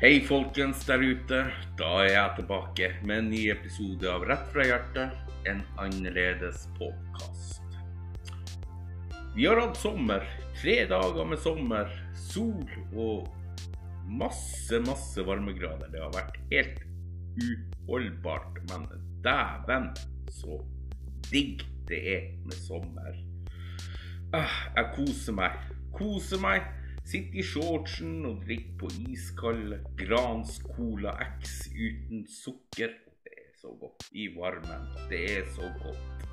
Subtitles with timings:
[0.00, 1.38] Hei, folkens der ute.
[1.76, 7.60] Da er jeg tilbake med en ny episode av Rett fra hjertet, en annerledes podkast.
[9.34, 10.24] Vi har hatt sommer.
[10.56, 12.64] Tre dager med sommer, sol
[12.96, 13.28] og
[14.08, 15.92] masse, masse varmegrader.
[15.92, 16.80] Det har vært helt
[17.44, 18.56] uholdbart.
[18.72, 18.88] Men
[19.20, 19.92] dæven
[20.32, 20.62] så
[21.28, 23.20] digg det er med sommer.
[24.32, 25.60] Ah, jeg koser meg.
[25.92, 26.72] Koser meg.
[27.06, 32.92] Sitter i shortsen og drikk på iskald Grans Cola X uten sukker.
[33.24, 34.86] Det er så godt i varmen.
[35.10, 36.26] Det er så godt.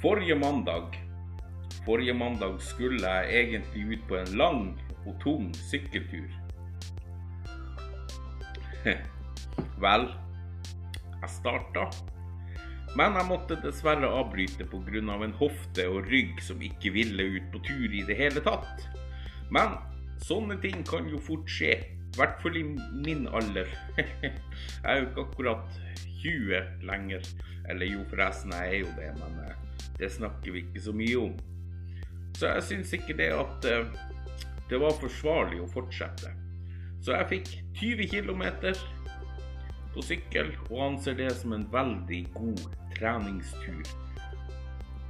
[0.00, 0.96] Forrige mandag
[1.84, 4.62] Forrige mandag skulle jeg egentlig ut på en lang
[5.06, 6.28] og tung sykkeltur.
[9.84, 10.06] Vel,
[11.20, 11.86] jeg starta.
[12.98, 15.02] Men jeg måtte dessverre avbryte pga.
[15.14, 18.88] Av en hofte og rygg som ikke ville ut på tur i det hele tatt.
[19.54, 19.78] Men
[20.24, 21.74] sånne ting kan jo fort skje.
[22.10, 23.70] I hvert fall i min alder.
[23.98, 25.80] jeg er jo ikke akkurat
[26.22, 27.26] 20 lenger.
[27.70, 31.18] Eller jo, forresten, jeg er jo det, men eh, det snakker vi ikke så mye
[31.20, 31.36] om.
[32.38, 33.86] Så jeg syns ikke det at eh,
[34.70, 36.32] det var forsvarlig å fortsette.
[37.00, 38.44] Så jeg fikk 20 km
[39.94, 43.82] på sykkel, og anser det som en veldig god treningstur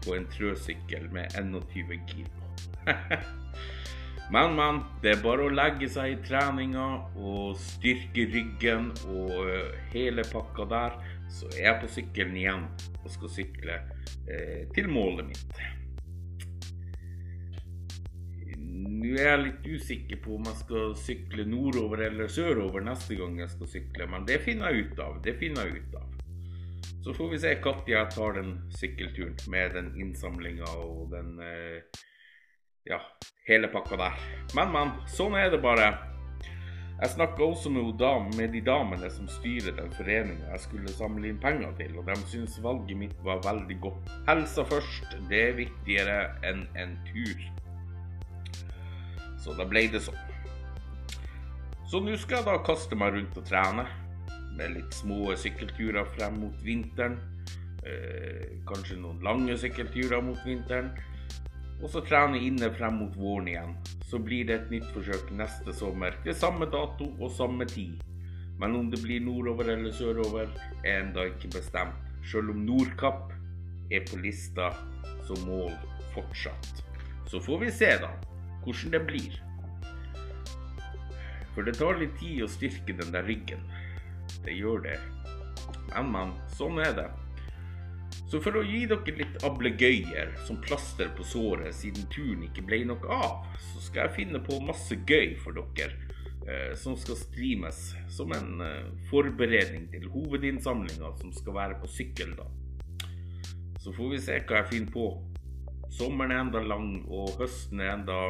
[0.05, 2.47] på en trøsykkel med 21 kilo.
[4.33, 4.81] men, men.
[5.03, 6.87] Det er bare å legge seg i treninga
[7.19, 10.97] og styrke ryggen og eh, hele pakka der,
[11.31, 12.65] så er jeg på sykkelen igjen
[13.01, 13.77] og skal sykle
[14.31, 15.63] eh, til målet mitt.
[19.01, 23.39] Nå er jeg litt usikker på om jeg skal sykle nordover eller sørover neste gang
[23.41, 25.19] jeg skal sykle, men det finner jeg ut av.
[25.25, 26.07] Det finner jeg ut av.
[27.01, 32.01] Så får vi se når jeg tar den sykkelturen med den innsamlinga og den eh,
[32.85, 33.01] Ja,
[33.47, 34.23] hele pakka der.
[34.57, 34.95] Men, men.
[35.13, 35.91] Sånn er det bare.
[37.01, 41.31] Jeg snakka også med, dam, med, de damene som styrer den foreninga jeg skulle samle
[41.31, 44.11] inn penger til, og de syntes valget mitt var veldig godt.
[44.29, 47.47] Helsa først, det er viktigere enn en tur.
[49.41, 50.21] Så da ble det sånn.
[51.89, 53.87] Så nå skal jeg da kaste meg rundt og trene.
[54.59, 57.17] Med litt små sykkelturer frem mot vinteren.
[57.81, 60.93] Eh, kanskje noen lange sykkelturer mot vinteren.
[61.81, 63.75] Og så trene inne frem mot våren igjen.
[64.05, 68.01] Så blir det et nytt forsøk neste sommer til samme dato og samme tid.
[68.61, 70.51] Men om det blir nordover eller sørover,
[70.85, 71.97] er ennå ikke bestemt.
[72.29, 73.33] Selv om Nordkapp
[73.91, 74.75] er på lista
[75.25, 75.73] som mål
[76.13, 76.85] fortsatt.
[77.31, 78.11] Så får vi se, da
[78.65, 79.39] hvordan det blir.
[81.55, 83.63] For det tar litt tid å styrke den der ryggen.
[84.45, 84.99] Det gjør det.
[85.91, 87.09] Men, men, sånn er det.
[88.31, 92.85] Så for å gi dere litt ablegøyer som plaster på såret siden turen ikke ble
[92.87, 95.97] noe av, så skal jeg finne på masse gøy for dere
[96.47, 97.81] eh, som skal streames
[98.15, 102.47] som en eh, forberedning til hovedinnsamlinga som skal være på sykkel, da.
[103.83, 105.11] Så får vi se hva jeg finner på.
[105.91, 108.21] Sommeren er enda lang, og høsten er enda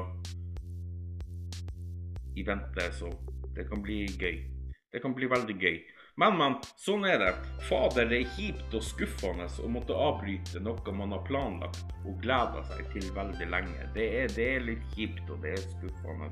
[2.40, 3.12] i vente, så
[3.52, 4.46] det kan bli gøy.
[4.90, 5.76] Det kan bli veldig gøy.
[6.20, 7.30] Men, men, sånn er det.
[7.64, 12.60] Fader, det er kjipt og skuffende å måtte avbryte noe man har planlagt og gleda
[12.74, 13.86] seg til veldig lenge.
[13.94, 16.28] Det er, det er, litt kjipt, og det er skuffende.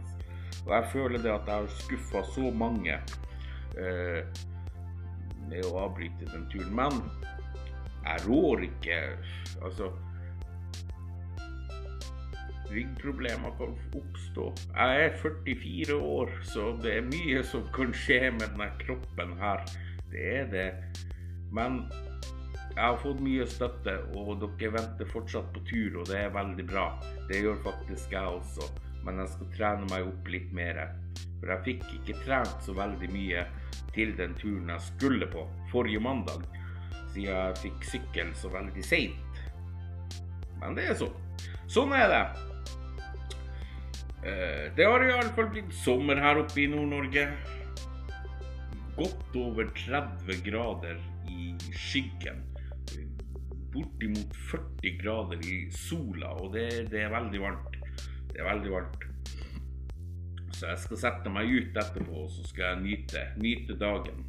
[0.67, 2.99] Og jeg føler det at jeg har skuffa så mange
[3.81, 4.21] eh,
[5.49, 6.75] med å avbryte den turen.
[6.77, 7.01] Men
[8.05, 8.99] jeg rår ikke
[9.65, 9.89] Altså
[12.73, 14.49] ryggproblemer kan oppstå.
[14.75, 19.65] Jeg er 44 år, så det er mye som kan skje med denne kroppen her.
[20.13, 20.69] Det er det.
[21.55, 21.83] Men
[22.75, 26.67] jeg har fått mye støtte, og dere venter fortsatt på tur, og det er veldig
[26.69, 26.91] bra.
[27.31, 28.69] Det gjør faktisk jeg også,
[29.07, 30.85] men jeg skal trene meg opp litt mer.
[31.41, 33.47] For jeg fikk ikke trent så veldig mye
[33.95, 36.45] til den turen jeg skulle på forrige mandag,
[37.15, 39.43] siden jeg fikk sykkel så veldig seint.
[40.61, 41.17] Men det er sånn.
[41.71, 42.23] Sånn er det.
[44.23, 47.29] Eh, det har iallfall blitt sommer her oppe i Nord-Norge.
[48.99, 50.99] Godt over 30 grader
[51.31, 52.43] i skyggen.
[53.73, 57.79] Bortimot 40 grader i sola, og det, det, er veldig varmt.
[58.33, 59.07] Det er veldig varmt.
[60.51, 64.25] Så jeg skal sette meg ut etterpå, og så skal jeg nyte, nyte dagen.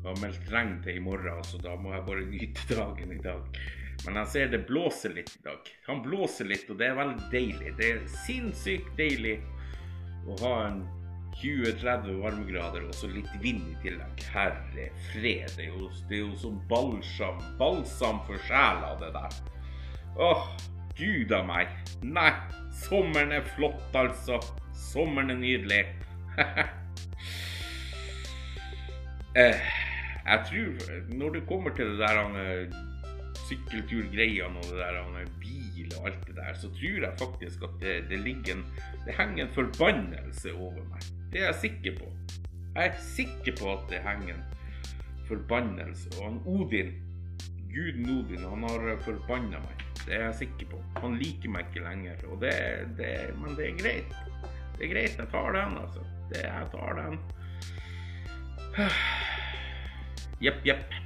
[0.00, 3.22] Jeg har meldt regn til i morgen, så da må jeg bare nyte dagen i
[3.24, 3.62] dag.
[4.06, 5.66] Men jeg ser det blåser litt i dag.
[5.86, 7.74] Han blåser litt, og det er veldig deilig.
[7.76, 9.36] Det er sinnssykt deilig
[10.28, 10.80] å ha en
[11.40, 14.24] 20-30 varmegrader og så litt vind i tillegg.
[14.32, 15.52] Herre fred.
[15.56, 17.38] Det er jo, det er jo som balsam.
[17.60, 19.38] Balsam for sjela, det der.
[20.20, 20.48] Åh,
[20.98, 21.72] gud a meg.
[22.02, 22.32] Nei,
[22.86, 24.40] sommeren er flott, altså.
[24.90, 25.82] Sommeren er nydelig.
[29.40, 29.60] eh,
[30.24, 30.72] Jeg tror
[31.10, 32.80] når det kommer til det der eh,
[33.50, 37.76] sykkelturgreiene og det der eh, bil og alt det der, så tror jeg faktisk at
[37.82, 38.64] det, det ligger en
[39.06, 41.04] Det henger en forbannelse over meg.
[41.32, 42.10] Det er jeg sikker på.
[42.74, 44.44] Jeg er sikker på at det henger en
[45.28, 46.10] forbannelse.
[46.18, 46.92] Og han Odin,
[47.74, 49.84] guden Odin, han har forbanna meg.
[50.06, 50.82] Det er jeg sikker på.
[51.00, 52.24] Han liker meg ikke lenger.
[52.28, 52.54] Og det,
[52.98, 54.16] det, men det er greit.
[54.78, 55.18] Det er greit.
[55.18, 56.06] Jeg tar den, altså.
[56.30, 57.20] Det, jeg tar den.
[60.44, 60.99] Jepp, jepp.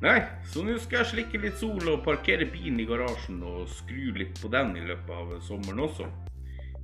[0.00, 4.14] Nei, så nå skal jeg slikke litt sol og parkere bilen i garasjen og skru
[4.16, 6.06] litt på den i løpet av sommeren også.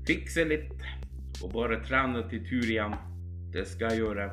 [0.06, 0.84] Fikse litt
[1.40, 2.96] og bare trene til tur igjen.
[3.54, 4.26] Det skal jeg gjøre.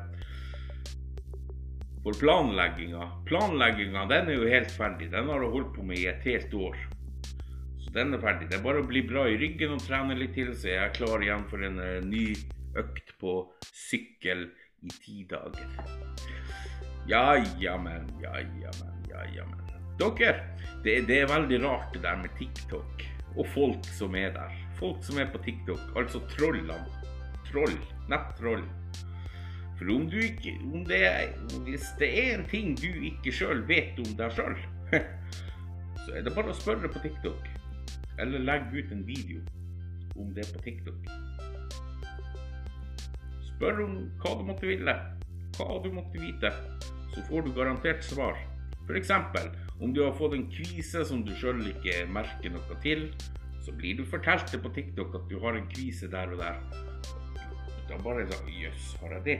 [2.04, 5.08] For planlegginga Planlegginga den er jo helt ferdig.
[5.14, 6.76] Den har jeg holdt på med i et helt år.
[7.80, 8.50] Så den er ferdig.
[8.50, 10.92] Det er bare å bli bra i ryggen og trene litt til, så jeg er
[10.92, 12.34] klar igjen for en uh, ny
[12.84, 13.38] økt på
[13.72, 14.50] sykkel
[14.84, 15.72] i ti dager.
[17.08, 19.60] Ja, jammen, ja, jammen, ja, jammen.
[19.98, 20.30] Dere,
[20.84, 23.04] det, det er veldig rart det der med TikTok
[23.36, 24.54] og folk som er der.
[24.78, 26.78] Folk som er på TikTok, altså trollene.
[27.50, 27.76] Troll.
[28.08, 28.64] Nettroll.
[29.78, 31.02] For om du ikke om det
[31.66, 34.56] Hvis det er en ting du ikke sjøl vet om deg sjøl,
[36.04, 37.48] så er det bare å spørre på TikTok.
[38.22, 39.42] Eller legge ut en video
[40.16, 41.12] om det på TikTok.
[43.52, 44.96] Spør om hva du måtte ville,
[45.58, 46.52] hva du måtte vite,
[47.14, 48.38] så får du garantert svar.
[48.84, 49.10] F.eks.
[49.80, 53.06] om du har fått en kvise som du sjøl ikke merker noe til,
[53.64, 56.58] så blir du fortalt det på TikTok at du har en kvise der og der.
[57.88, 59.38] Da bare sånn Jøss, har jeg det?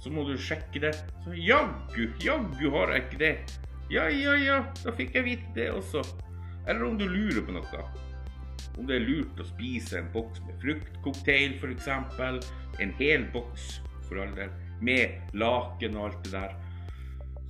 [0.00, 0.94] Så må du sjekke det.
[1.24, 3.34] Så jaggu, jaggu har jeg ikke det.
[3.90, 6.02] Ja, ja, ja, da fikk jeg vite det også.
[6.66, 7.84] Eller om du lurer på noe.
[8.78, 11.88] Om det er lurt å spise en boks med fruktcocktail f.eks.
[12.80, 14.52] En hel boks for all del.
[14.80, 16.54] Med laken og alt det der.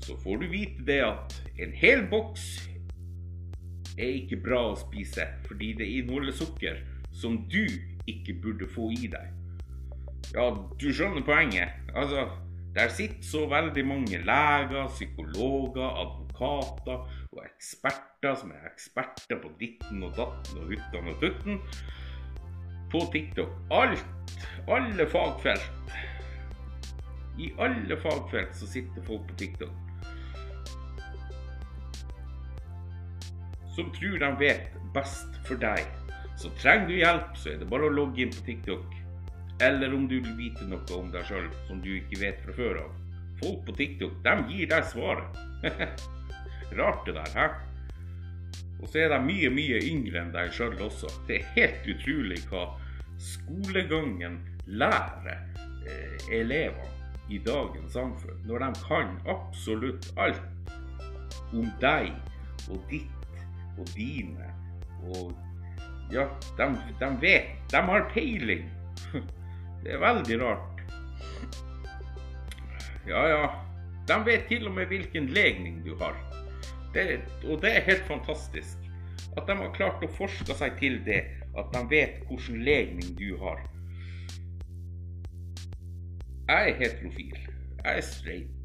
[0.04, 2.46] Så får du vite det at en hel boks
[4.00, 6.80] er ikke bra å spise fordi det inneholder sukker
[7.12, 7.64] som du
[8.08, 9.36] ikke burde få i deg.
[10.34, 10.46] Ja,
[10.80, 11.74] du skjønner poenget.
[11.94, 12.28] Altså,
[12.74, 20.04] der sitter så veldig mange leger, psykologer, advokater og eksperter som er eksperter på ditten
[20.06, 21.60] og datten og hutten og tutten
[22.90, 23.52] på TikTok.
[23.74, 24.06] Alt.
[24.70, 25.94] Alle fagfelt.
[27.38, 29.89] I alle fagfelt så sitter folk på TikTok.
[33.80, 35.86] Som tror de vet best for deg.
[36.36, 39.00] Så trenger du hjelp, så er det bare å logge inn på TikTok
[39.60, 42.78] eller om du vil vite noe om deg sjøl som du ikke vet fra før
[42.86, 42.92] av.
[43.40, 45.40] Folk på TikTok, de gir deg svaret.
[46.78, 47.48] Rart det der, hæ?
[48.80, 51.10] Og så er de mye, mye yngre enn deg sjøl også.
[51.28, 52.70] Det er helt utrolig hva
[53.20, 55.44] skolegangen lærer
[55.84, 56.96] eh, elevene
[57.28, 58.40] i dagens samfunn.
[58.48, 60.72] Når de kan absolutt alt
[61.52, 62.14] om deg
[62.70, 63.19] og ditt
[63.78, 64.50] og dine.
[65.02, 65.32] Og
[66.12, 66.26] ja,
[66.58, 66.68] de,
[67.00, 67.54] de vet.
[67.70, 68.66] De har peiling.
[69.82, 70.82] Det er veldig rart.
[73.08, 73.46] Ja, ja.
[74.08, 76.16] De vet til og med hvilken legning du har.
[76.94, 78.76] Det, og det er helt fantastisk.
[79.38, 81.22] At de har klart å forske seg til det.
[81.58, 83.62] At de vet hvilken legning du har.
[86.50, 87.36] Jeg er heterofil.
[87.84, 88.56] Jeg er straight.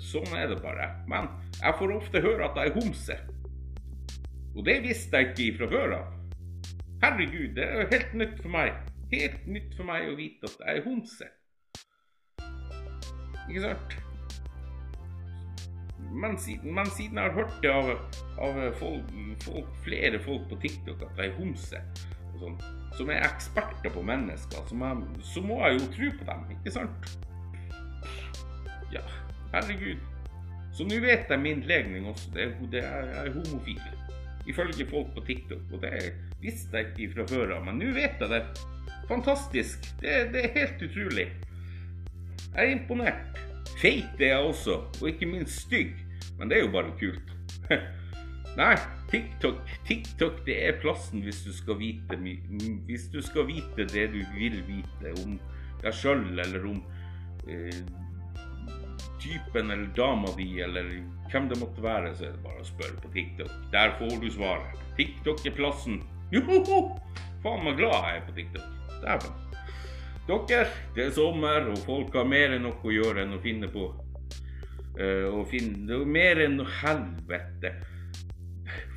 [0.00, 0.88] Sånn er det bare.
[1.10, 1.28] Men
[1.60, 3.18] jeg får ofte høre at jeg er homse.
[4.56, 6.12] Og det visste jeg ikke fra før av.
[7.04, 8.76] Herregud, det er jo helt nytt for meg
[9.12, 11.28] helt nytt for meg å vite at jeg er homse.
[13.46, 13.96] Ikke sant?
[16.16, 17.90] Men siden, men siden jeg har hørt det av,
[18.42, 19.12] av folk,
[19.44, 21.82] folk, flere folk på TikTok at jeg er homse,
[22.40, 22.58] sånn,
[22.96, 27.10] som er eksperter på mennesker, jeg, så må jeg jo tro på dem, ikke sant?
[28.94, 29.02] Ja,
[29.54, 30.02] herregud.
[30.76, 32.30] Så nå vet jeg min legning også.
[32.34, 33.95] Det, det er, jeg er homofil.
[34.46, 35.66] Ifølge folk på TikTok.
[35.72, 38.42] Og det visste jeg ikke fra før av, men nå vet jeg det.
[39.08, 39.90] Fantastisk.
[40.00, 41.28] Det, det, er helt utrolig.
[42.54, 43.40] Jeg er imponert.
[43.76, 45.94] Feit er jeg også, og ikke minst stygg.
[46.38, 47.32] Men det er jo bare kult.
[48.60, 48.74] Nei,
[49.10, 52.16] TikTok, TikTok det er plassen hvis du skal vite
[52.86, 55.36] Hvis du skal vite det du vil vite om
[55.82, 56.78] deg sjøl, eller om
[57.46, 57.82] eh,
[59.20, 60.88] typen eller dama di, eller
[61.32, 63.50] hvem det måtte være, så er det bare å spørre på TikTok.
[63.72, 64.84] Der får du svaret.
[64.98, 66.00] TikTok er plassen.
[66.34, 66.80] Joho!
[67.44, 68.70] Faen meg glad jeg er på TikTok.
[69.02, 69.42] Dæven.
[70.26, 70.64] Dere,
[70.96, 73.84] det er sommer, og folk har mer enn nok å gjøre enn å finne på
[74.98, 77.76] uh, å finne, Mer enn helvete.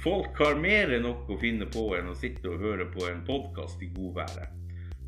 [0.01, 3.21] Folk har mer enn nok å finne på enn å sitte og høre på en
[3.27, 4.55] podkast i godværet.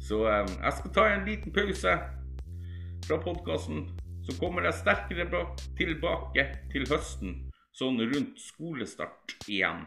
[0.02, 1.98] Så um, jeg skal ta en liten pause.
[3.08, 3.88] fra podkasten,
[4.26, 5.46] så kommer jeg sterkere
[5.78, 7.38] tilbake til høsten,
[7.74, 9.86] sånn rundt skolestart igjen.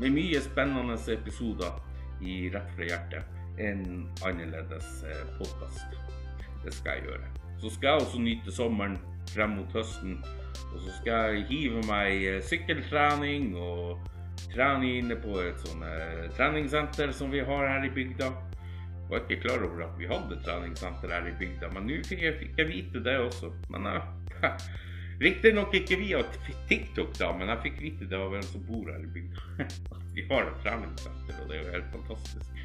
[0.00, 1.78] Med mye spennende episoder
[2.20, 3.36] i Rett fra hjertet.
[3.56, 3.84] En
[4.26, 5.94] annerledes eh, podkast.
[6.64, 7.30] Det skal jeg gjøre.
[7.62, 8.98] Så skal jeg også nyte sommeren
[9.32, 10.18] frem mot høsten.
[10.74, 14.04] Og så skal jeg hive meg i sykkeltrening og
[14.52, 18.32] trene inne på et sånt eh, treningssenter som vi har her i bygda.
[19.10, 22.60] Var ikke klar over at vi hadde treningssenter her i bygda, men nå fikk fikk
[22.60, 23.52] jeg vite det også.
[23.70, 24.00] Men ja,
[25.20, 26.18] Riktignok ikke via
[26.68, 29.68] TikTok, da, men jeg fikk vite det av en som bor her i bygda.
[30.16, 32.64] Vi har et treningssenter, og det er jo helt fantastisk.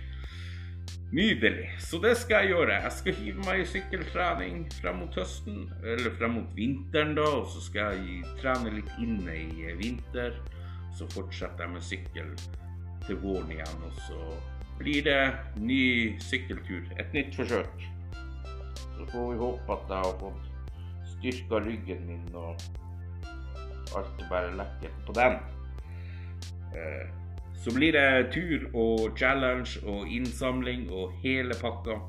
[1.11, 1.69] Nydelig.
[1.83, 2.75] Så det skal jeg gjøre.
[2.85, 7.25] Jeg skal hive meg i sykkeltrening frem mot høsten, eller frem mot vinteren, da.
[7.41, 10.39] Og så skal jeg trene litt inne i vinter.
[10.95, 12.31] Så fortsetter jeg med sykkel
[13.07, 14.21] til våren igjen, og så
[14.79, 16.85] blir det ny sykkeltur.
[16.99, 17.87] Et nytt forsøk.
[18.97, 20.51] Så får vi håpe at jeg har fått
[21.15, 22.55] styrka ryggen min, og
[23.97, 25.37] alt bare lekkert på den.
[26.75, 27.09] Eh,
[27.61, 31.99] så blir det tur og challenge og innsamling og hele pakka.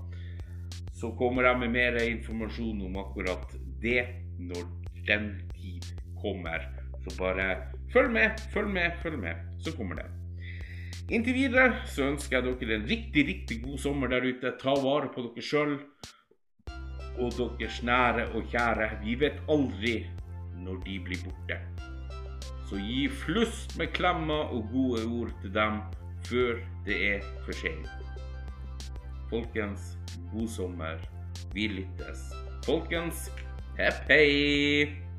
[0.97, 3.53] Så kommer jeg med mer informasjon om akkurat
[3.83, 4.07] det
[4.39, 4.65] når
[5.07, 5.93] den tid
[6.23, 6.65] kommer.
[7.05, 7.57] Så bare
[7.93, 9.35] følg med, følg med, følg med.
[9.61, 10.22] Så kommer det.
[11.11, 14.55] Inntil videre så ønsker jeg dere en riktig, riktig god sommer der ute.
[14.61, 15.75] Ta vare på dere sjøl
[17.21, 18.89] og deres nære og kjære.
[19.03, 19.97] Vi vet aldri
[20.63, 21.59] når de blir borte.
[22.71, 25.83] Så gi flust med klemmer og gode ord til dem
[26.31, 27.91] før det er for sent.
[29.29, 29.97] Folkens,
[30.33, 31.03] god sommer.
[31.53, 32.29] Vi lyttes.
[32.65, 33.27] Folkens,
[33.77, 35.12] hepp hei!